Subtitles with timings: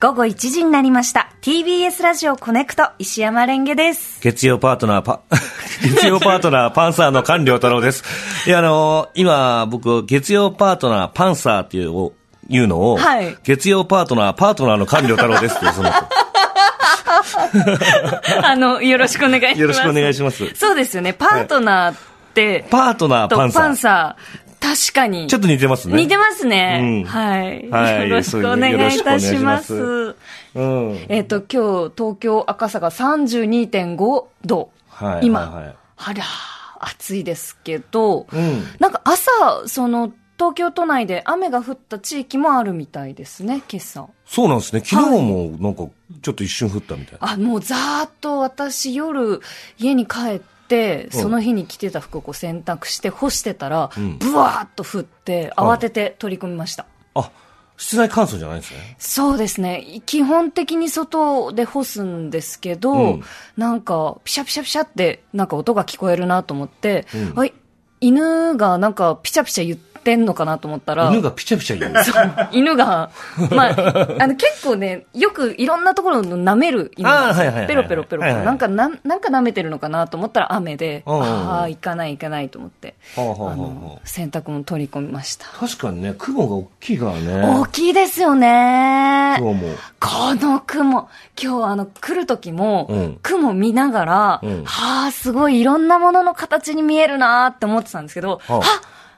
[0.00, 1.30] 午後1時になりました。
[1.42, 4.18] TBS ラジオコネクト、石山レンゲです。
[4.22, 5.20] 月曜パートナーパ、
[5.84, 8.02] 月曜パートナーパンサーの菅良太郎です。
[8.46, 12.14] いや、あのー今、僕、月曜パートナーパンサーっていうを
[12.48, 15.92] いうのを、はい月曜パートナーパートナーの菅良太郎ですって その、
[18.42, 19.60] あの、よろしくお願いします。
[19.60, 21.12] よろしくお願いしますそうですよね。
[21.12, 21.96] パートナーっ
[22.32, 23.62] て、パートナーとパンサー。
[23.62, 25.26] パンサー、確かに。
[25.26, 25.96] ちょっと似てますね。
[25.96, 26.80] 似てますね。
[26.82, 27.68] うんはい。
[27.70, 30.14] はいよろしくお願いいたします。
[30.54, 31.06] うん。
[31.08, 34.70] えっ、と、今日、東京赤坂32.5度。
[34.88, 36.24] はい今、はいはいあら、
[36.80, 39.30] 暑いですけど、うんなんか朝、
[39.66, 44.08] その、東京都内で雨が降った地域もあるみたいですね、今朝。
[44.24, 44.80] そうなんですね。
[44.82, 45.86] 昨日もなんか、
[46.22, 47.32] ちょっと一瞬降ったみたいな。
[47.32, 49.42] あ、もうざーっと私夜
[49.78, 50.44] 家に帰って、うん
[51.10, 56.86] その日に着てた服をこう洗濯して干してたら、うんブワーッと降って、慌てて取り込みました。
[57.14, 57.30] あ、
[57.76, 58.96] 室内乾燥じゃないんですね。
[58.98, 60.02] そうですね。
[60.06, 63.22] 基本的に外で干すんですけど、うん
[63.56, 67.54] なんか、ピシャピシャピシャって、なんか音が聞こえるなと思って、うんはい、
[68.00, 72.04] 犬がなんかピチャピチャ言ってんのかなと思ったら、犬がピチャピチャ言う。
[72.04, 73.10] そう犬が、
[73.50, 85.46] まあ、あの結構ね、よくいろんなところの舐める犬なんですよあーはいはいはいはいペロペロペロなんか、なんなんか舐めてるのかなと思ったら雨で、ああ、行かない行かないと思って、はあの、洗濯物取り込みました。
[85.46, 87.42] 確かにね、雲が大きいからね。
[87.46, 89.36] 大きいですよね。
[89.38, 89.68] 今日も。
[90.00, 91.08] この雲、
[91.40, 98.62] 今日あの来る時も、うん雲見ながら、うんはあ、すごいいろんなものの形に見えるなって思ってたんですけど、はあは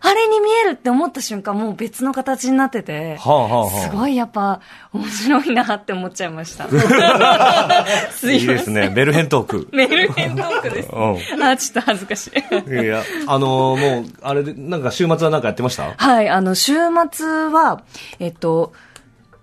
[0.00, 4.60] あれに見えるって思った瞬間、もう別の形になってて、はあはあはあすごいやっぱ
[4.92, 6.68] 面白いなって思っちゃいました。
[8.12, 8.38] すい。
[8.38, 8.90] いいですね。
[8.94, 9.68] メルヘントーク。
[9.72, 10.88] メルヘントークです。
[10.92, 12.70] うあ、ちょっと恥ずかしい。
[12.82, 15.92] いや、あのーもう、あれで、なんか週末はなんかやってました？
[15.96, 16.74] はい、あの、週
[17.10, 17.82] 末は、
[18.20, 18.72] えっと、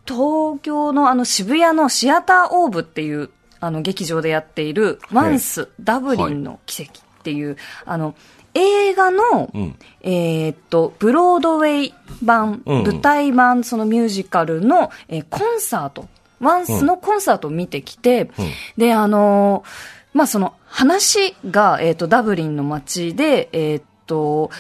[0.08, 8.14] 東京のあの渋谷のシアターオーブっていう、あの、劇場でやっている、ワンス、ダブリンの奇跡っていう、あの、
[8.54, 9.76] 映画の、うん。
[10.02, 12.84] えーっと、ブロードウェイ版、うんうん。
[12.86, 16.08] 舞台版、そのミュージカルの、えーコンサート、
[16.40, 18.30] ワンスのコンサートを見てきて、
[18.78, 24.52] で、あのーまあ、その話が、えーっと、ダブリンの街で、えーっと、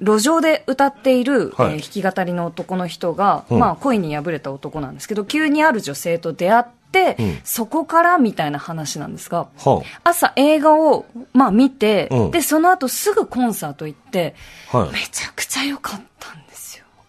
[0.00, 1.74] 路上で歌っている、はい。
[1.74, 3.58] えー弾き語りの男の人が、うん。
[3.58, 7.38] まあ、恋に破れた男なんですけど、急にある女性と出会って、うん。
[7.44, 12.30] そこからみたいな話なんですが、は朝映画を、まあ、見て、うん。
[12.30, 14.34] で、その後すぐコンサート行って、
[14.72, 14.92] あ、はい。
[14.92, 14.98] め。
[15.10, 16.17] ちゃくちゃ良かった。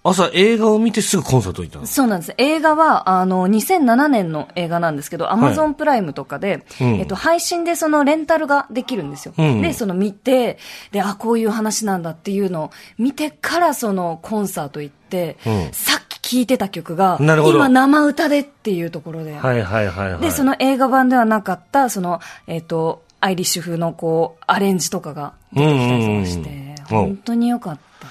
[0.01, 1.95] 朝映画を見てすぐコンサート行ったんです。
[1.95, 2.33] そうなんです。
[2.37, 9.33] 映画は、あの、2007年の映画なんですけど、アマゾンプライムとかで、うんえっと、配信でそのレンタルができるんですよ。
[9.37, 10.57] うんで、その見て、
[10.91, 20.21] で、あ、こういう話なんだっていうのを見てから、そのコンサート行って、うんさっき聴いてた曲が、なるほど今生歌でっていうところで、はいはいはいはい。
[20.21, 28.07] で、その映画版ではなかった、その、えっ、と、アイリッシュ風のこう、アレンジとかが出てきたりとかして、うんうんうん本当に良かった。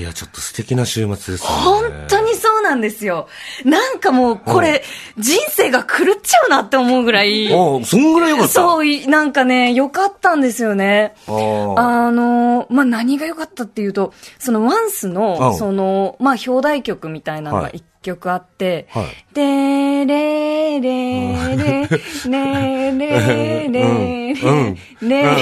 [0.00, 1.48] いや、ちょっと素敵な週末ですね。
[1.62, 3.28] 本当にそうなんですよ。
[3.64, 4.82] なんかもう、これ、
[5.18, 8.52] 人生が狂っちゃうなって思うぐらい、ああ、そんぐらい良かった？
[8.54, 11.14] そうい、なんかね、良かったんですよね。
[11.26, 19.34] あの、まあ、何が良かったっていうと、そのワンスうの、んその、まあ、表題曲みたいなのはいが一曲あって、はい。
[19.34, 21.88] でれれれ、ね
[22.26, 25.34] れれれ、ね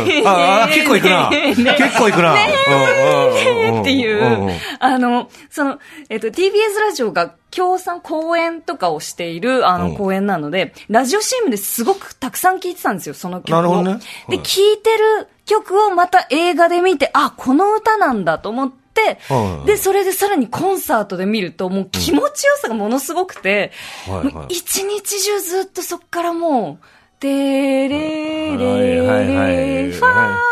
[0.73, 1.31] 結構いくな。
[1.31, 2.35] ね結構いくな。
[2.35, 9.97] っていう、あの、その、えっと、TBS ラジオが協賛公演とかをしている、あの、うん。
[9.97, 13.63] 公演なので、ラジオ CM ですごくたくさん聴いてたんですよ、その曲を。
[13.63, 14.01] なるほどね。
[14.29, 18.78] で、はい聴いてる曲をまた映画で見て、あ、この歌なんだと思って、
[19.29, 23.73] はいで、それでさらにコンサートで見ると、もう気持ちよさがものすごくて、
[24.07, 26.87] はいはいもう一日中ずっとそっからもう、
[27.21, 30.49] てれれれはいはいはいファー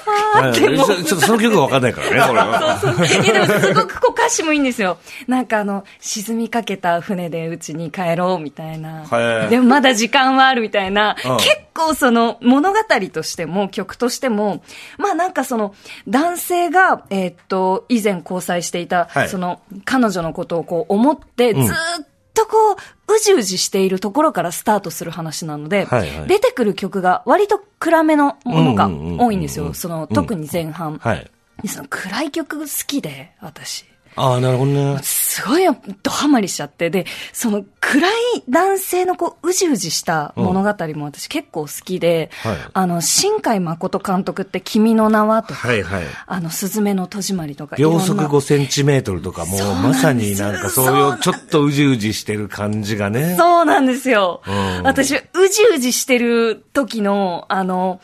[0.00, 2.78] ファーってもうちょっとその曲がわかんないからね、これは。
[2.80, 3.06] そうそう。
[3.06, 4.98] いやでもすごくこう歌詞もいいんですよ。
[5.26, 9.06] なんかあの、沈みかけた船でうちに帰ろうみたいな。
[9.06, 11.16] はいでもまだ時間はあるみたいな。
[11.24, 11.48] うん結
[11.80, 12.78] 構その物語
[13.12, 14.62] としても曲としても、
[14.98, 15.74] まあなんかその
[16.08, 29.72] 男性が、えーっと、以前交際していた、はいその彼女のことをこう思って、うんずーっとこう、うじうじしているところからスタートする話なので、はいはい出てくる曲が割と暗めのものが多いんですよ。
[29.74, 30.98] その、特に前半。
[30.98, 31.30] はい。
[31.62, 33.89] でその暗い曲好きで、私。
[34.16, 34.98] ああ、なるほどね。
[35.02, 35.64] すごい
[36.02, 38.12] ドハマりしちゃって、で、その暗い
[38.48, 46.04] 男性のこう、うじうじした物語も私結構好きで、はいあの、新海誠監督って君の名はとか、はいはい。
[46.26, 53.36] あの、すずめの戸締まりとか、秒速5センチメートルとかもまさになんかそういうちょっとうじうじしてる感じがね。
[53.38, 54.42] そうなんですよ。
[54.46, 58.00] うん私、うじうじしてる時の、あの、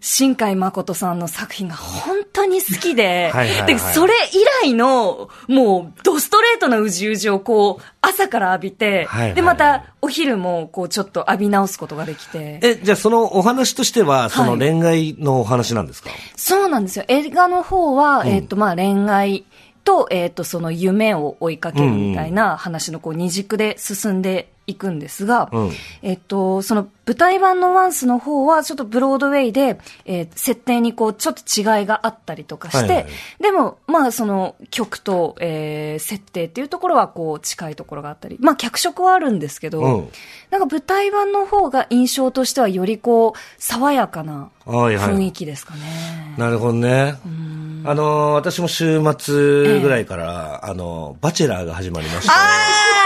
[0.00, 12.60] 新海誠さんの作品が本当に好きで、はいはいはいで、それ以来の、もう、ドストレートなうじうじをこう、朝から浴びて、はいはいで、また、お昼も、こう、ちょっと浴び直すことができて。
[12.62, 17.04] え、じゃあそのお話としては、その恋愛のお話なんですか、そうなんですよ。
[17.08, 19.44] 映画の方は、えっ、と、まあ、恋愛
[19.82, 25.70] と、えっ、と、その夢を追いかけるみたいな話の、こう、二軸で進んでいくんですが、うん。
[26.02, 40.08] えっ、と、その舞台版のワンスの方は、ちょっとブロードウェイで、えー設定にこう、ちょっと違いがあったりとかして、はいはいでも、まあ、その、曲と、えー設定っていうところは、こう、近いところがあったり、まあ、脚色はあるんですけど、うん。
[40.50, 45.14] なんか舞台版の方が印象としては、よりこう、爽やかなはいはい。
[45.14, 45.80] 雰囲気ですかね。
[46.38, 47.14] なるほどね。
[47.84, 52.99] あのー私も週末ぐらいから、あのーバチェラーが始まりまして、ああ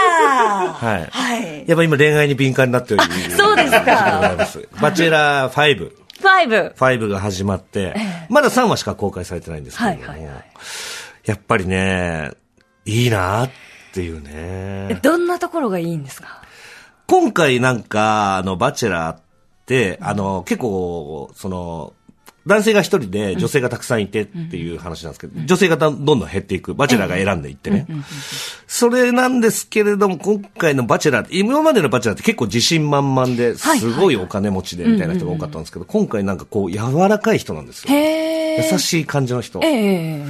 [0.75, 1.07] はい。
[1.11, 1.63] はい。
[1.67, 3.01] やっぱ今恋愛に敏感になってる。
[3.35, 4.35] そうですか
[4.81, 5.91] バチェラー5。
[6.21, 6.73] 5。
[6.75, 7.95] 5が始まって、
[8.29, 10.27] まだ3話しか公開されてないんですけれども、
[11.25, 12.31] やっぱりね、
[12.85, 13.49] いいなっ
[13.93, 14.99] ていうね。
[15.01, 16.41] どんなところがいいんですか？
[17.07, 19.21] 今回なんか、あの、バチェラーっ
[19.65, 21.93] て、あの、結構、その、
[22.45, 26.75] 男性が一人で女性がたくさんいてっていう話なんですけど、女性がどんどん減っていく。
[26.75, 27.87] バチェラーが選んでいってね。
[28.67, 37.93] それなんですけれども、今回のバチェラーって、今までのバチェラーって結構自信満々で、はいすごいお金持ちでみたいな人が多かったんですけど、今回なんかこう、柔らかい人なんですよ。
[37.93, 39.59] 優しい感じの人。
[39.63, 40.25] ええ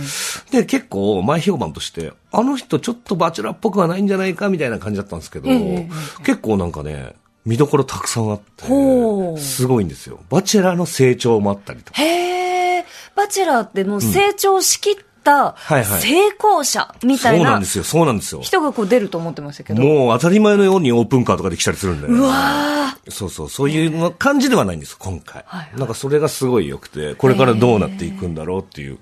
[0.52, 5.90] で、結構、前評判として、あの人ちょっとバチェラーっぽくはないんじゃないかみたいな感じだったんですけど、ええ
[6.24, 7.14] 結構なんかね、
[7.46, 10.20] 見どころたくさんあってほう、すごいんですよ。
[10.30, 12.02] バチェラーの成長もあったりとか。
[12.02, 12.86] へえ。
[13.16, 18.42] バチェラーってもう成長しきったはいはい成功者みたそいうななんですよ、そうなんですよ。
[18.42, 19.82] 人がこう出ると思ってましたけど。
[19.82, 25.44] もう当たり前のようにオープンカーとかで来たりするんで、うわそうそう、そういうの感じではないんです、今回。
[25.48, 28.98] はいはいなんかそれがすごい良くて、これからどうなっていくんだろうっていう。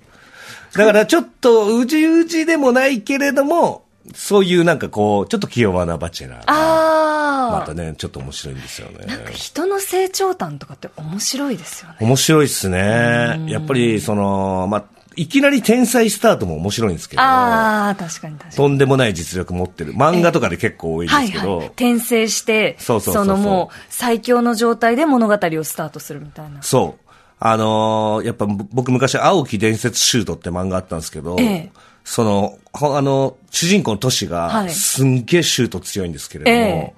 [0.76, 6.44] だからちょっとうじうじでもないけれども、そういうなんかこう、ちょっと気弱なバチェラー。
[6.48, 7.23] ああ。
[7.52, 9.06] またね、ちょっと面白いんですよね。
[9.06, 11.98] なんか人の成長談とかって面白いですよね。
[12.00, 13.46] 面白いっすね。
[13.48, 14.84] やっぱり、その、まあ、
[15.16, 18.56] いきなり天才スタートも面白いんですけど、ああ、確かに確かに。
[18.56, 19.94] とんでもない実力持ってる。
[19.94, 21.68] 漫画とかで結構多いんではいすけど、はい。
[21.68, 26.64] 転生して、そうそうそのもう最強の状態で物語をスタートするみたいな。
[26.64, 27.04] そう。
[27.40, 31.72] あのーやっぱ僕昔、青木伝説シュートって漫画あったんですけど、ええ
[32.06, 36.94] その、ほあの、主人公のトシが、はいすんげえシュート強いんですけれども、え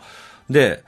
[0.50, 0.83] で、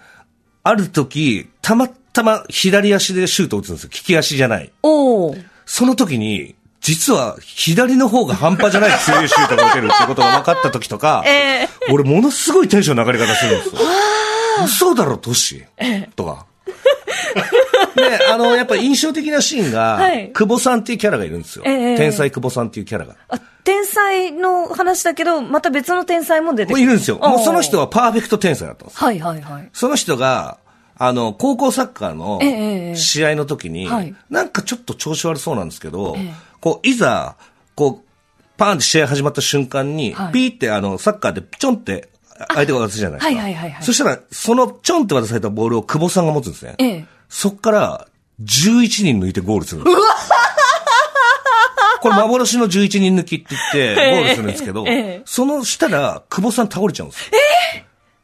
[0.64, 3.90] ある時、たまたま左足でシュートを打つんですよ。
[3.94, 4.72] 利き足じゃない。
[4.84, 5.36] おお。
[5.66, 13.82] その時に、実は左の方が半端じゃない強いシュートが打てるってことが分かった時とか、 ええ俺ものすごいテンションの上がり方するんですよ。
[14.66, 15.64] 嘘だろ、トシ。
[16.16, 16.46] とか。
[17.96, 21.64] で、あの、やっぱ印象的なシーンが、はい久保さんっていうキャラがいるんですよ。
[21.66, 23.16] ええ天才久保さんっていうキャラが。
[23.68, 26.84] あ、天才の話だけど、また別の天才も出てくる。
[26.84, 27.18] いるんですよ。
[27.20, 27.84] もうその人は。
[27.84, 29.00] はパーフェクト天才だったんです。
[29.00, 29.70] はいはいはい。
[29.74, 30.58] その人が、
[31.00, 37.36] あの、高校サッカーのええええ試合の時に、はいなんかちょっと調子悪そうなんですけど、ええこう、いざ、
[37.76, 38.08] こう、
[38.58, 42.10] パーンって試合始まった瞬間に、はいピーってあの、サッカーでちょんって
[42.50, 43.42] 相手が渡すじゃないですか。
[43.42, 46.76] はいはいはいはいそしたら、そのちょんって渡されたボールを久保さんが持つんですね。
[46.80, 47.06] ええ。
[47.30, 48.08] そっから、
[48.42, 49.98] 11人抜いてゴールするんです。
[52.10, 57.30] これ幻の11人抜きって言って、 ゴールするんですけど、ええそのしたら、久保さん倒れちゃうんです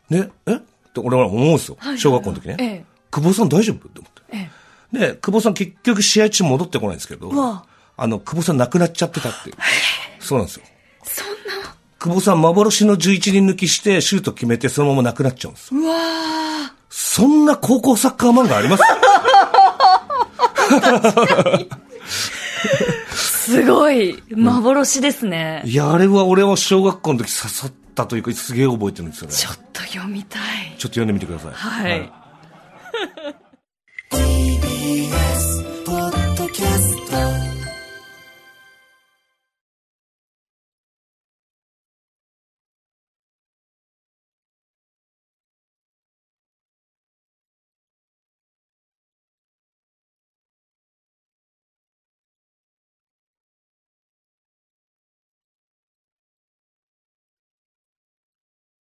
[0.09, 0.21] よ。
[0.21, 0.53] ね、え？
[0.53, 0.57] っ
[0.93, 1.77] て俺は思うんですよ。
[1.97, 2.55] 小学校の時ね。
[2.59, 3.87] ええ久保さん大丈夫？
[3.87, 4.21] って思って。
[4.33, 4.49] え
[4.97, 7.31] で、久保さん結局試合中戻ってこないんですけど
[7.95, 9.55] あの、久保さん亡くなっちゃってたっていう。
[10.19, 10.63] そうなんですよ。
[11.03, 11.33] そんな。
[11.99, 15.79] 久保さん幻の11人抜きしてシュート決めてそのまま亡くなっちゃうんですよ。
[15.81, 18.83] うわそんな高校サッカー漫画あります？
[20.69, 21.67] ー
[23.43, 24.21] すごい。
[24.31, 29.33] 幻ですね、いやあれは俺は小学校の時刺さったというかすげえ覚えてるんですよね。
[29.33, 30.41] ちょっと読みたい。
[30.77, 31.51] ちょっと読んでみてください。
[31.53, 32.11] はい、はい。